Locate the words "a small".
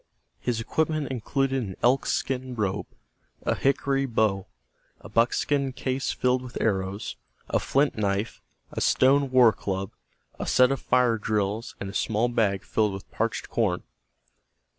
11.87-12.29